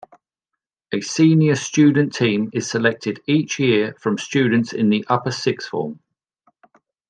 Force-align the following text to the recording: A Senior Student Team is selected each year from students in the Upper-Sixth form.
A 0.91 0.99
Senior 1.01 1.55
Student 1.55 2.11
Team 2.11 2.49
is 2.53 2.67
selected 2.67 3.21
each 3.27 3.59
year 3.59 3.93
from 3.99 4.17
students 4.17 4.73
in 4.73 4.89
the 4.89 5.05
Upper-Sixth 5.07 5.69
form. 5.69 5.99